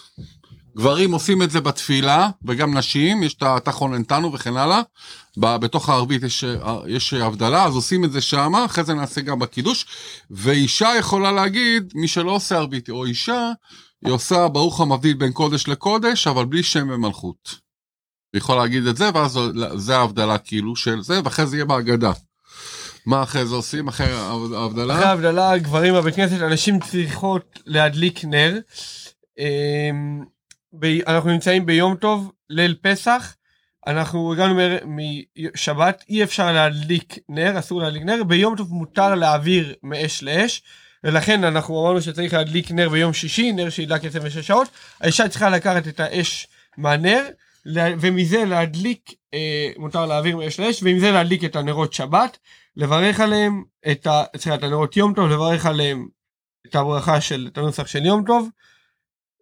גברים 0.77 1.11
עושים 1.11 1.41
את 1.41 1.51
זה 1.51 1.61
בתפילה, 1.61 2.29
וגם 2.47 2.77
נשים, 2.77 3.23
יש 3.23 3.33
את 3.33 3.43
התחוננתנו 3.43 4.33
וכן 4.33 4.57
הלאה. 4.57 4.81
בתוך 5.37 5.89
הערבית 5.89 6.23
יש, 6.23 6.43
יש 6.87 7.13
הבדלה, 7.13 7.65
אז 7.65 7.75
עושים 7.75 8.05
את 8.05 8.11
זה 8.11 8.21
שמה, 8.21 8.65
אחרי 8.65 8.83
זה 8.83 8.93
נעשה 8.93 9.21
גם 9.21 9.39
בקידוש. 9.39 9.85
ואישה 10.31 10.89
יכולה 10.99 11.31
להגיד, 11.31 11.93
מי 11.95 12.07
שלא 12.07 12.31
עושה 12.31 12.55
ערבית, 12.55 12.89
או 12.89 13.05
אישה, 13.05 13.51
היא 14.05 14.13
עושה 14.13 14.47
ברוך 14.47 14.81
המבדיל 14.81 15.13
בין 15.13 15.31
קודש 15.31 15.67
לקודש, 15.67 16.27
אבל 16.27 16.45
בלי 16.45 16.63
שם 16.63 16.89
ומלכות. 16.91 17.59
היא 18.33 18.39
יכולה 18.39 18.61
להגיד 18.61 18.87
את 18.87 18.97
זה, 18.97 19.09
ואז 19.13 19.39
זה 19.75 19.97
ההבדלה 19.97 20.37
כאילו 20.37 20.75
של 20.75 21.01
זה, 21.01 21.19
ואחרי 21.23 21.47
זה 21.47 21.55
יהיה 21.55 21.65
בהגדה. 21.65 22.11
מה 23.05 23.23
אחרי 23.23 23.45
זה 23.45 23.55
עושים? 23.55 23.87
אחרי 23.87 24.07
ההבדלה? 24.11 24.93
אחרי 24.93 25.05
ההבדלה, 25.05 25.57
גברים 25.57 25.93
בבית 25.93 26.15
כנסת, 26.15 26.41
אנשים 26.41 26.79
צריכות 26.79 27.59
להדליק 27.65 28.25
נר. 28.25 28.59
אמ, 29.39 30.23
אנחנו 31.07 31.29
נמצאים 31.29 31.65
ביום 31.65 31.95
טוב, 31.95 32.31
ליל 32.49 32.75
פסח. 32.81 33.35
אנחנו 33.87 34.33
הגענו 34.33 34.59
משבת, 34.85 36.03
אי 36.09 36.23
אפשר 36.23 36.51
להדליק 36.51 37.17
נר, 37.29 37.59
אסור 37.59 37.81
להדליק 37.81 38.03
נר. 38.03 38.23
ביום 38.23 38.55
טוב 38.55 38.73
מותר 38.73 39.15
להעביר 39.15 39.73
מאש 39.83 40.23
לאש. 40.23 40.61
ולכן 41.03 41.43
אנחנו 41.43 41.81
אמרנו 41.81 42.01
שצריך 42.01 42.33
להדליק 42.33 42.71
נר 42.71 42.89
ביום 42.89 43.13
שישי, 43.13 43.51
נר 43.51 43.69
שידלק 43.69 44.05
26 44.05 44.47
שעות. 44.47 44.67
האישה 45.01 45.27
צריכה 45.27 45.49
לקחת 45.49 45.87
את 45.87 45.99
האש 45.99 46.47
מהנר, 46.77 47.23
ומזה 47.75 48.45
להדליק, 48.45 49.13
אה, 49.33 49.69
מותר 49.77 50.05
להעביר 50.05 50.37
מאש 50.37 50.59
לאש, 50.59 50.83
ומזה 50.83 51.11
להדליק 51.11 51.43
את 51.43 51.55
הנרות 51.55 51.93
שבת. 51.93 52.37
לברך 52.75 53.19
עליהם 53.19 53.63
את 53.91 54.07
ה... 54.07 54.23
סליחה, 54.37 54.57
את 54.57 54.63
הנרות 54.63 54.97
יום 54.97 55.13
טוב, 55.13 55.29
לברך 55.29 55.65
עליהם 55.65 56.07
את 56.67 56.75
הברכה 56.75 57.21
של, 57.21 57.49
את 57.51 57.57
הנוסח 57.57 57.87
של 57.87 58.05
יום 58.05 58.23
טוב, 58.27 58.49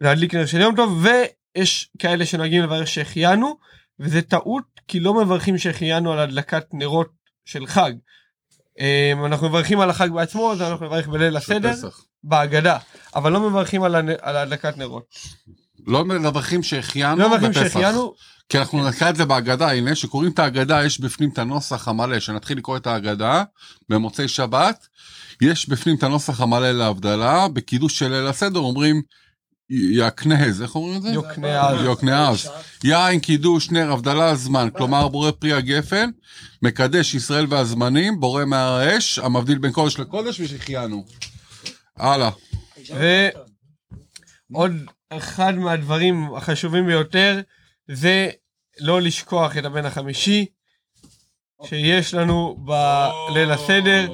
להדליק 0.02 0.34
נר 0.34 0.46
של 0.46 0.62
יום 0.62 0.76
טוב, 0.76 1.06
ויש 1.06 1.90
כאלה 2.00 2.26
שנוהגים 2.26 2.64
לברך 2.64 2.88
שהחיינו, 2.88 3.58
וזה 4.00 4.22
טעות, 4.22 4.64
כי 4.88 5.00
לא 5.00 5.14
מברכים 5.14 5.58
שהחיינו 5.58 6.12
על 6.14 6.20
הדלקת 6.20 6.66
נרות 6.74 7.12
של 7.46 7.68
חג. 7.68 7.92
אמ, 8.80 9.26
אנחנו 9.26 9.50
מברכים 9.50 9.80
על 9.80 9.90
החג 9.90 10.10
בעצמו, 10.10 10.52
אז 10.52 10.62
אנחנו 10.62 10.86
נברך 10.86 11.08
בליל 11.08 11.38
הסדר, 11.38 11.74
פסח. 11.74 12.06
בהגדה, 12.24 12.78
אבל 13.16 13.32
לא 13.32 13.50
מברכים 13.50 13.84
על, 13.84 13.96
הנ... 13.96 14.10
על 14.22 14.36
הדלקת 14.36 14.78
נרות. 14.78 15.16
לא 15.88 16.06
מברכים 16.06 16.64
שהחיינו 16.64 17.18
לא 17.18 17.30
מברכים. 17.30 17.54
שהחיינו, 17.54 18.14
כי 18.50 18.58
אנחנו 18.58 18.90
נקרא 18.90 19.10
את 19.10 19.16
זה 19.16 19.26
בהגדה, 19.26 19.72
הנה, 19.72 19.96
שקוראים 19.96 20.32
את 20.32 20.40
ההגדה, 20.40 20.86
יש 20.86 21.00
בפנים 21.00 21.30
את 21.30 21.38
הנוסח 21.38 21.88
המלא, 21.88 22.20
שנתחיל 22.20 22.58
לקרוא 22.58 22.78
את 22.78 22.88
ההגדה 22.88 23.44
במוצאי 23.90 24.28
שבת, 24.28 24.88
יש 25.42 25.70
בפנים 25.70 25.96
את 25.96 26.04
הנוסח 26.04 26.42
המלא 26.42 26.72
להבדלה, 26.72 27.48
בקידוש 27.48 28.00
של 28.00 28.08
ליל 28.08 28.28
הסדר 28.28 28.60
אומרים 28.60 29.02
יקנז, 29.70 30.62
איך 30.62 30.76
אומרים 30.76 30.98
את 30.98 31.02
זה? 31.02 31.10
יוקנעז. 31.10 31.82
יוקנעז. 31.84 32.50
יין, 32.84 33.20
קידוש, 33.20 33.72
נר, 33.72 33.92
הבדלה, 33.92 34.36
זמן, 34.36 34.70
כלומר 34.78 35.08
בורא 35.08 35.32
פרי 35.32 35.54
הגפן, 35.54 36.10
מקדש 36.62 37.16
ישראל 37.16 37.46
והזמנים, 37.50 38.20
בורא 38.20 38.46
מהר 38.46 38.74
האש, 38.74 39.20
המבדיל 39.20 39.58
בין 39.58 39.72
קודש 39.72 40.00
לקודש 40.00 40.40
ושהחיינו. 40.40 41.06
הלאה. 41.98 42.30
ועוד 44.52 44.72
אחד 45.10 45.56
מהדברים 45.56 46.36
החשובים 46.36 46.86
ביותר, 46.86 47.42
זה 47.92 48.30
לא 48.80 49.02
לשכוח 49.02 49.58
את 49.58 49.66
הבן 49.66 49.86
החמישי, 49.86 50.46
שיש 51.64 52.14
לנו 52.14 52.58
בליל 52.60 53.52
הסדר. 53.52 54.08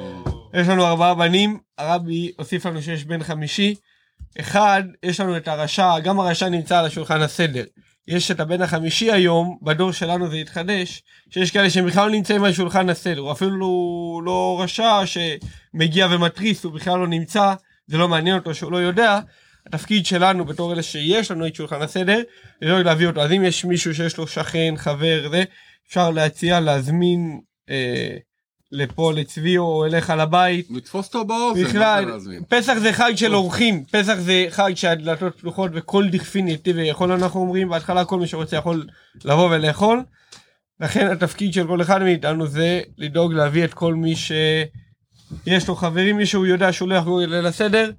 יש 0.53 0.67
לנו 0.67 0.85
ארבעה 0.85 1.15
בנים, 1.15 1.59
הרבי 1.77 2.31
הוסיף 2.37 2.65
לנו 2.65 2.81
שיש 2.81 3.05
בן 3.05 3.23
חמישי. 3.23 3.75
אחד, 4.39 4.83
יש 5.03 5.19
לנו 5.19 5.37
את 5.37 5.47
הרשע, 5.47 5.99
גם 5.99 6.19
הרשע 6.19 6.49
נמצא 6.49 6.79
על 6.79 6.85
השולחן 6.85 7.21
הסדר. 7.21 7.63
יש 8.07 8.31
את 8.31 8.39
הבן 8.39 8.61
החמישי 8.61 9.11
היום, 9.11 9.57
בדור 9.61 9.91
שלנו 9.91 10.27
זה 10.29 10.35
התחדש, 10.35 11.03
שיש 11.29 11.51
כאלה 11.51 11.69
שהם 11.69 11.85
בכלל 11.85 12.05
לא 12.05 12.11
נמצאים 12.11 12.43
על 12.43 12.53
שולחן 12.53 12.89
הסדר, 12.89 13.19
הוא 13.19 13.31
אפילו 13.31 13.57
לא, 13.57 14.21
לא 14.25 14.59
רשע 14.63 15.01
שמגיע 15.05 16.07
ומתריס, 16.11 16.63
הוא 16.63 16.73
בכלל 16.73 16.99
לא 16.99 17.07
נמצא, 17.07 17.53
זה 17.87 17.97
לא 17.97 18.07
מעניין 18.07 18.37
אותו 18.37 18.53
שהוא 18.55 18.71
לא 18.71 18.77
יודע. 18.77 19.19
התפקיד 19.67 20.05
שלנו 20.05 20.45
בתור 20.45 20.73
אלה 20.73 20.83
שיש 20.83 21.31
לנו 21.31 21.47
את 21.47 21.55
שולחן 21.55 21.81
הסדר, 21.81 22.21
זה 22.61 22.69
לא 22.69 22.81
להביא 22.81 23.07
אותו. 23.07 23.21
אז 23.21 23.31
אם 23.31 23.43
יש 23.43 23.65
מישהו 23.65 23.95
שיש 23.95 24.17
לו 24.17 24.27
שכן, 24.27 24.73
חבר, 24.77 25.29
זה, 25.31 25.43
אפשר 25.87 26.11
להציע, 26.11 26.59
להזמין 26.59 27.39
אה, 27.69 28.17
לפה 28.71 29.13
לצבי 29.13 29.57
או 29.57 29.85
אליך 29.85 30.09
לבית. 30.09 30.67
לתפוס 30.69 31.07
אותו 31.07 31.25
באוזן, 31.25 31.63
בכלל? 31.63 32.19
פסח 32.49 32.73
זה 32.77 32.93
חג 32.93 33.11
של 33.15 33.35
אורחים, 33.35 33.83
פסח 33.91 34.13
זה 34.13 34.45
חג 34.49 34.71
שהדלתות 34.75 35.37
פתוחות 35.37 35.71
וכל 35.73 36.09
דכפין 36.09 36.47
יתי 36.47 36.73
ויכול 36.73 37.11
אנחנו 37.11 37.39
אומרים, 37.39 37.69
בהתחלה 37.69 38.05
כל 38.05 38.19
מי 38.19 38.27
שרוצה 38.27 38.55
יכול 38.55 38.87
לבוא 39.25 39.49
ולאכול. 39.55 40.03
לכן 40.79 41.07
התפקיד 41.07 41.53
של 41.53 41.67
כל 41.67 41.81
אחד 41.81 42.01
מאיתנו 42.01 42.47
זה 42.47 42.81
לדאוג 42.97 43.33
להביא 43.33 43.65
את 43.65 43.73
כל 43.73 43.93
מי 43.93 44.15
שיש 44.15 45.67
לו 45.67 45.75
חברים, 45.75 46.17
מי 46.17 46.25
שהוא 46.25 46.45
יודע 46.45 46.73
שהוא 46.73 46.89
לא 46.89 46.95
יחגוג 46.95 47.21
ליל 47.21 47.45
הסדר. 47.45 47.91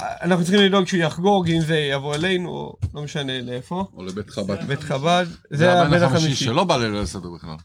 אנחנו 0.00 0.44
צריכים 0.44 0.62
לדאוג 0.62 0.86
שהוא 0.86 1.00
יחגוג, 1.00 1.50
אם 1.50 1.60
זה 1.60 1.76
יבוא 1.78 2.14
אלינו, 2.14 2.72
לא 2.94 3.02
משנה 3.02 3.40
לאיפה. 3.42 3.84
או 3.94 4.04
לבית 4.04 4.30
חב"ד. 4.30 4.66
בית 4.66 4.82
חב"ד, 4.82 5.26
זה 5.50 5.82
הבן 5.82 6.02
החמישי. 6.02 6.44
שלא 6.44 6.64
בא 6.64 6.76
לליל 6.76 6.96
הסדר 6.96 7.30
בכלל. 7.30 7.56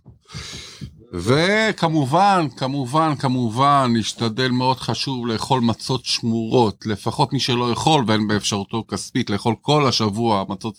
וכמובן, 1.14 2.48
כמובן, 2.58 3.16
כמובן, 3.20 3.92
נשתדל 3.94 4.52
מאוד 4.52 4.80
חשוב 4.80 5.28
לאכול 5.28 5.62
מצות 5.62 6.06
שמורות, 6.06 6.86
לפחות 6.86 7.34
מי 7.34 7.40
שלא 7.40 7.72
יכול 7.72 8.04
ואין 8.08 8.28
באפשרותו 8.28 8.84
כספית 8.88 9.30
לאכול 9.30 9.56
כל 9.62 9.88
השבוע 9.88 10.46
מצות 10.50 10.76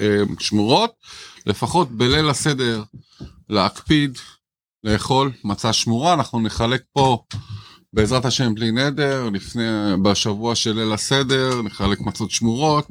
אה, 0.00 0.22
שמורות, 0.38 0.92
לפחות 1.46 1.90
בליל 1.90 2.28
הסדר 2.28 2.82
להקפיד 3.48 4.18
לאכול 4.84 5.32
מצה 5.44 5.72
שמורה, 5.72 6.14
אנחנו 6.14 6.40
נחלק 6.40 6.82
פה 6.92 7.24
בעזרת 7.94 8.24
השם 8.24 8.54
בלי 8.54 8.70
נדר, 8.70 9.28
לפני, 9.32 9.62
בשבוע 10.02 10.54
של 10.54 10.72
ליל 10.72 10.92
הסדר, 10.92 11.62
נחלק 11.62 12.00
מצות 12.00 12.30
שמורות. 12.30 12.86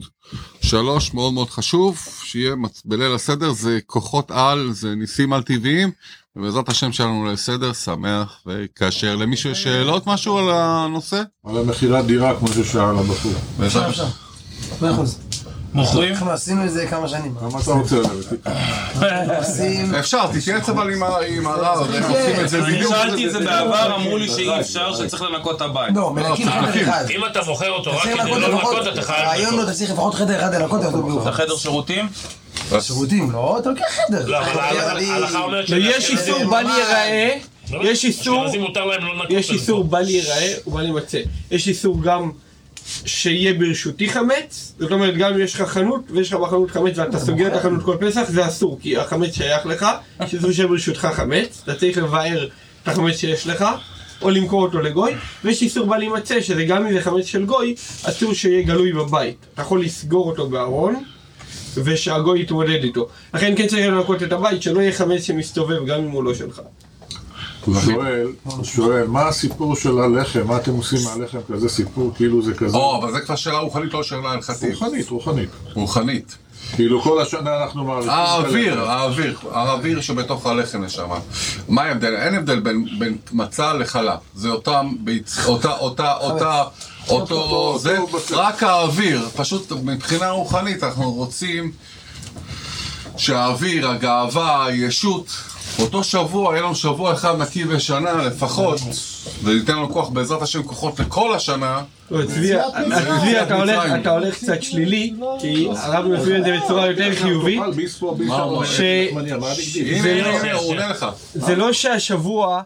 שלוש, 0.62 1.14
מאוד 1.14 1.34
מאוד 1.34 1.50
חשוב, 1.50 1.98
שיהיה 2.24 2.56
מצ- 2.56 2.82
בליל 2.86 3.14
הסדר, 3.14 3.52
זה 3.52 3.80
כוחות 3.86 4.32
על, 4.32 4.70
זה 4.72 4.96
ניסים 4.96 5.34
על 5.34 5.44
טבעיים, 5.44 5.92
ובעזרת 6.36 6.70
השם 6.70 6.92
שלנו 6.92 7.26
ליל 7.26 7.36
סדר, 7.36 7.74
שמח 7.74 8.42
וכאשר. 8.48 9.16
למישהו 9.16 9.50
יש 9.50 9.64
שאלות 9.64 10.08
משהו 10.08 10.38
על 10.38 10.50
הנושא? 10.54 11.22
על 11.46 11.58
המכירת 11.58 12.06
דירה, 12.06 12.40
כמו 12.40 12.48
ששאל 12.48 12.82
הבחור. 12.98 13.32
מאה 14.82 14.92
אחוז. 14.94 15.31
מוכרים? 15.74 16.14
אנחנו 16.14 16.32
עשינו 16.32 16.64
את 16.66 16.72
זה 16.72 16.88
כמה 16.88 17.08
שנים. 17.08 17.36
מה 17.42 17.60
אתה 17.64 17.72
רוצה 17.72 17.96
לדעת? 17.96 18.14
אפשר, 20.00 20.28
תתייעץ 20.34 20.70
אבל 20.70 20.94
עם 21.28 21.48
הרב, 21.48 21.92
איך 21.94 22.06
עושים 22.10 22.40
את 22.46 22.50
זה 22.50 22.60
אני 22.66 22.76
בדיוק. 22.76 22.94
שאלתי 22.96 23.26
את 23.28 23.32
זה 23.32 23.40
בעבר, 23.40 23.96
אמרו 23.96 24.18
לי 24.18 24.28
שאי 24.30 24.60
אפשר, 24.60 24.96
שצריך 24.96 25.22
לנקות 25.22 25.56
את 25.56 25.62
הבית. 25.62 25.96
לא, 25.96 26.14
מנקים 26.14 26.50
חדר 26.50 26.82
אחד. 26.84 27.06
אם 27.10 27.26
אתה 27.32 27.40
מוכר 27.48 27.70
אותו 27.70 27.92
רק 27.92 28.04
כדי 28.04 28.14
לא 28.32 28.38
לנקות, 28.50 28.88
אתה 28.88 29.02
חייב 29.02 29.20
הרעיון 29.26 29.46
לא, 29.46 29.58
לנקות. 29.58 29.70
אתה 29.70 29.78
צריך 29.78 29.92
לפחות 29.92 30.16
חדר 30.16 30.40
אחד 30.40 30.56
לנקות 30.56 30.84
אותו 30.84 30.98
זה 30.98 31.04
ביום. 31.04 31.32
חדר 31.32 31.56
שירותים? 31.58 32.08
שירותים, 32.82 33.32
לא, 33.32 33.58
אתה 33.62 33.70
לוקח 33.70 33.84
חדר. 34.08 34.26
לא, 34.28 34.38
אבל 34.38 34.60
ההלכה- 34.60 34.92
אני- 34.92 35.36
אומרת 35.44 35.66
ויש 35.70 36.10
איסור 36.10 36.46
בל 36.46 36.66
ייראה, 36.78 37.38
לא, 37.72 37.90
יש 37.90 38.06
איסור, 38.06 38.46
מותר 38.60 38.86
להם 38.86 39.06
לא 39.06 39.14
לנקות. 39.14 39.28
יש. 39.32 39.50
איסור 39.52 39.84
בל 39.84 40.10
ייראה 40.10 40.54
ובל 40.68 40.86
יימצא. 40.86 41.18
יש 41.52 41.68
איסור 41.68 42.02
גם 42.04 42.32
שיהיה 43.06 43.54
ברשותי 43.54 44.10
חמץ, 44.10 44.74
זאת 44.80 44.92
אומרת 44.92 45.18
גם 45.18 45.34
אם 45.34 45.42
יש 45.42 45.56
לך 45.56 45.62
חנות 45.62 46.02
ויש 46.12 46.34
לך 46.34 46.40
בחנות 46.40 46.72
חמץ 46.72 46.98
ואתה 46.98 47.20
סוגר 47.20 47.48
את 47.48 47.54
החנות 47.54 47.84
כל 47.84 47.98
פסח 48.00 48.24
זה 48.30 48.48
אסור 48.48 48.80
כי 48.82 48.98
החמץ 48.98 49.36
שייך 49.36 49.66
לך, 49.66 49.86
שאסור 50.28 50.52
שיהיה 50.52 50.68
ברשותך 50.68 51.08
חמץ, 51.14 51.62
אתה 51.64 51.76
צריך 51.76 51.98
לבאר 51.98 52.48
את 52.84 52.88
החמץ 52.88 53.16
שיש 53.16 53.48
לך 53.48 53.66
או 54.22 54.30
למכור 54.30 54.62
אותו 54.62 54.82
לגוי, 54.82 55.14
ויש 55.44 55.62
איסור 55.62 55.86
בל 55.86 56.04
יימצא 56.04 56.42
שזה 56.42 56.64
גם 56.64 56.86
אם 56.86 56.94
זה 56.94 57.02
חמץ 57.02 57.26
של 57.26 57.46
גוי, 57.46 57.76
אסור 58.04 58.34
שיהיה 58.34 58.64
גלוי 58.64 58.94
בבית, 58.94 59.46
אתה 59.54 59.62
יכול 59.62 59.84
לסגור 59.84 60.28
אותו 60.28 60.50
בארון 60.50 61.04
ושהגוי 61.84 62.42
יתמודד 62.42 62.84
איתו. 62.84 63.08
לכן 63.34 63.54
כן 63.58 63.68
צריך 63.68 63.88
לנקות 63.88 64.24
את 64.24 64.32
הבית, 64.32 64.62
שלא 64.62 64.80
יהיה 64.80 64.92
חמץ 64.92 65.24
שמסתובב 65.24 65.86
גם 65.86 66.00
אם 66.00 66.10
הוא 66.10 66.24
לא 66.24 66.34
שלך. 66.34 66.62
הוא 67.66 67.76
שואל, 67.82 68.28
הוא 68.44 68.64
שואל, 68.64 69.08
מה 69.08 69.28
הסיפור 69.28 69.76
של 69.76 70.00
הלחם? 70.00 70.48
מה 70.48 70.58
אתם 70.58 70.72
עושים 70.72 71.00
מהלחם 71.04 71.38
כזה 71.54 71.70
סיפור? 71.70 72.12
כאילו 72.16 72.42
זה 72.42 72.54
כזה... 72.54 72.78
או, 72.78 72.98
אבל 72.98 73.12
זה 73.12 73.20
כבר 73.20 73.36
שאלה 73.36 73.60
רוחנית, 73.60 73.94
לא 73.94 74.04
שאלה 74.04 74.32
הלכתית. 74.32 74.74
רוחנית, 74.74 75.10
רוחנית. 75.10 75.50
רוחנית. 75.74 76.38
כאילו 76.76 77.02
כל 77.02 77.22
השנה 77.22 77.64
אנחנו 77.64 77.84
מעריכים... 77.84 78.12
האוויר. 78.12 78.82
האוויר, 78.82 79.38
האוויר 79.52 80.02
שבתוך 80.02 80.46
הלחם 80.46 80.84
נשמה. 80.84 81.20
מה 81.70 81.82
ההבדל? 81.82 82.16
אין 82.16 82.36
הבדל 82.36 82.60
בין, 82.60 82.86
בין 83.00 83.18
מצה 83.32 83.74
לחלה. 83.74 84.18
זה 84.36 84.50
אותם 84.50 84.88
ביצ... 85.00 85.38
אותה, 85.48 85.78
אותה, 85.78 86.14
אותה, 86.14 86.64
אותו, 87.10 87.78
זה. 87.80 87.98
רק 88.32 88.64
האוויר. 88.64 89.30
פשוט 89.36 89.72
מבחינה 89.72 90.30
רוחנית 90.30 90.84
אנחנו 90.84 91.12
רוצים 91.12 91.72
שהאוויר, 93.18 93.90
הגאווה, 93.90 94.66
הישות, 94.66 95.28
אותו 95.82 96.04
שבוע, 96.04 96.54
יהיה 96.54 96.64
לנו 96.66 96.76
שבוע 96.76 97.14
אחד 97.14 97.38
נקי 97.42 97.64
בשנה 97.66 98.14
לפחות, 98.14 98.80
וייתן 99.44 99.74
לנו 99.76 99.90
כוח 99.94 100.10
בעזרת 100.10 100.42
השם 100.42 100.64
כוחות 100.64 101.00
לכל 101.00 101.36
השנה. 101.36 101.82
לא, 102.12 102.26
צבי, 102.26 102.54
אתה 103.42 103.56
הולך- 103.56 103.84
קצת 104.38 104.64
שלילי, 104.64 105.14
כי 105.40 105.68
הרב 105.78 106.06
מסביר 106.08 106.38
את 106.38 106.44
זה 106.44 106.58
בצורה 106.64 106.88
יותר 106.88 107.16
חיובית. 107.16 107.62
לא-. 108.30 108.34
זה 111.34 111.56
לא 111.56 111.74
שהשבוע, 111.74 112.62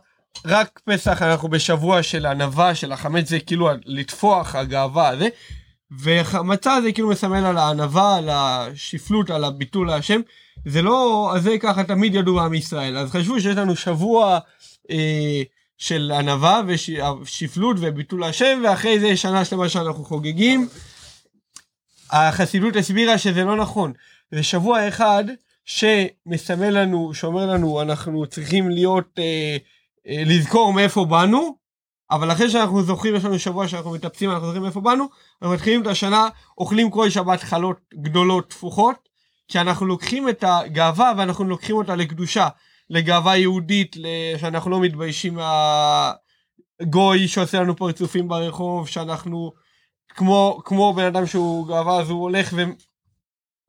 רק 0.46 0.80
פסח 0.86 1.22
אנחנו 1.22 1.50
בשבוע 1.50 2.04
של 2.04 2.26
ענווה, 2.26 2.76
של 2.76 2.92
החמץ 2.92 3.30
זה 3.30 3.40
כאילו 3.40 3.70
לטפוח, 3.86 4.56
הגאווה 4.56 5.08
הזה, 5.10 5.28
ומצה 5.92 6.82
זה 6.82 6.92
כאילו 6.92 7.10
מסמל 7.10 7.46
על 7.46 7.58
הענווה, 7.58 8.18
על 8.18 8.30
השפלות, 8.32 9.30
על 9.30 9.44
הביטול 9.44 9.88
להשם. 9.88 10.22
זה 10.66 10.82
לא, 10.82 11.32
אז 11.36 11.44
זה 11.44 11.58
ככה 11.60 11.84
תמיד 11.84 12.16
ידעו 12.16 12.36
בעם 12.36 12.54
ישראל. 12.54 12.98
אז 12.98 13.12
חשבו 13.12 13.42
שיש 13.42 13.58
לנו 13.58 13.76
שבוע 13.76 14.40
אה, 14.92 15.42
של 15.78 16.12
ענווה 16.16 16.62
ושפלות 17.22 17.78
וביטול 17.80 18.22
להשם, 18.22 18.62
ואחרי 18.64 19.00
זה 19.00 19.18
שנה 19.18 19.46
שלמה 19.46 19.70
שאנחנו 19.70 20.06
חוגגים. 20.06 20.68
החסידות 22.12 22.76
הסבירה 22.76 23.18
שזה 23.18 23.44
לא 23.44 23.56
נכון. 23.58 23.94
זה 24.32 24.44
שבוע 24.44 24.88
אחד 24.88 25.24
שמסמל 25.66 26.70
לנו, 26.82 27.14
שאומר 27.14 27.46
לנו, 27.46 27.82
אנחנו 27.82 28.26
צריכים 28.26 28.70
להיות, 28.70 29.20
אה, 29.20 29.58
אה, 30.08 30.24
לזכור 30.26 30.74
מאיפה 30.74 31.06
באנו, 31.06 31.56
אבל 32.12 32.32
אחרי 32.32 32.50
שאנחנו 32.50 32.84
זוכרים, 32.84 33.16
יש 33.16 33.26
לנו 33.26 33.40
שבוע 33.40 33.68
שאנחנו 33.68 33.92
מטפסים, 33.92 34.32
אנחנו 34.32 34.46
זוכרים 34.46 34.64
מאיפה 34.64 34.82
באנו, 34.82 35.10
אנחנו 35.42 35.56
מתחילים 35.56 35.82
את 35.82 35.88
השנה, 35.88 36.30
אוכלים 36.58 36.92
כל 36.92 37.10
שבת 37.10 37.44
חלות 37.44 37.78
גדולות 37.94 38.50
תפוחות, 38.50 39.10
כי 39.48 39.60
אנחנו 39.60 39.86
לוקחים 39.86 40.30
את 40.30 40.44
הגאווה 40.48 41.14
ואנחנו 41.18 41.46
לוקחים 41.46 41.76
אותה 41.76 41.96
לקדושה, 41.96 42.48
לגאווה 42.90 43.38
יהודית, 43.38 43.96
שאנחנו 44.38 44.72
לא 44.72 44.80
מתביישים 44.80 45.38
מהגוי 46.82 47.28
שעושה 47.28 47.60
לנו 47.60 47.76
פרצופים 47.76 48.28
ברחוב, 48.28 48.88
שאנחנו 48.88 49.52
כמו, 50.10 50.62
כמו 50.66 50.94
בן 50.94 51.06
אדם 51.06 51.26
שהוא 51.26 51.68
גאווה, 51.68 52.00
אז 52.00 52.10
הוא 52.10 52.22
הולך 52.22 52.54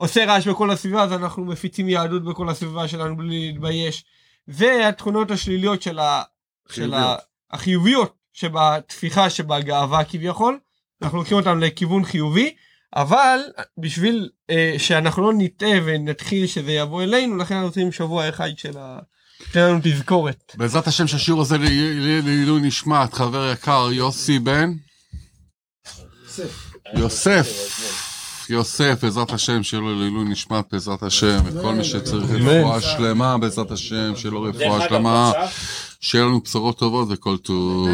ועושה 0.00 0.25
רעש 0.25 0.49
בכל 0.49 0.71
הסביבה, 0.71 1.02
אז 1.02 1.12
אנחנו 1.12 1.45
מפיצים 1.45 1.88
יהדות 1.88 2.25
בכל 2.25 2.49
הסביבה 2.49 2.88
שלנו 2.88 3.16
בלי 3.16 3.47
להתבייש. 3.47 4.05
זה 4.47 4.88
התכונות 4.88 5.31
השליליות 5.31 5.83
של, 5.83 5.99
ה, 5.99 6.23
של 6.69 6.95
ה, 6.95 7.16
החיוביות 7.50 8.25
שבתפיחה 8.37 9.31
שבגאווה 9.31 10.05
כביכול, 10.05 10.59
אנחנו 11.02 11.19
לוקחים 11.19 11.37
אותם 11.37 11.61
לכיוון 11.61 12.05
חיובי, 12.05 12.55
אבל 12.97 13.40
בשביל 13.78 14.31
אה, 14.50 14.75
שאנחנו 14.78 15.23
לא 15.23 15.33
נטעה 15.38 15.78
ונתחיל 15.85 16.47
שזה 16.47 16.73
יבוא 16.73 17.02
אלינו, 17.02 17.37
לכן 17.37 17.55
אנחנו 17.55 17.69
רוצים 17.69 17.93
שבוע 17.93 18.28
אחד 18.28 18.49
של 18.57 18.78
ה... 18.78 18.99
תן 19.52 19.61
לנו 19.61 19.81
תזכורת. 19.83 20.52
בעזרת 20.57 20.87
השם 20.87 21.07
שהשיעור 21.07 21.40
הזה 21.40 21.59
לעילוי 21.59 22.61
נשמת 22.61 23.14
חבר 23.14 23.52
יקר 23.52 23.88
יוסי 23.93 24.38
בן. 24.38 24.73
יוסף. 26.95 27.47
יוסף, 28.50 28.98
בעזרת 29.02 29.32
השם, 29.32 29.62
שיהיה 29.62 29.80
לו 29.80 30.00
לעילוי 30.00 30.24
נשמת, 30.24 30.64
בעזרת 30.72 31.02
השם, 31.02 31.38
וכל 31.44 31.74
מי 31.74 31.84
שצריך 31.84 32.30
רפואה 32.30 32.80
שלמה, 32.80 33.38
בעזרת 33.38 33.70
השם, 33.70 34.16
שיהיה 34.16 34.32
לו 34.32 34.42
רפואה 34.42 34.88
שלמה, 34.88 35.32
שיהיה 36.00 36.24
לנו 36.24 36.40
בשורות 36.40 36.78
טובות 36.78 37.09
וכל 37.11 37.37
טוב. 37.37 37.88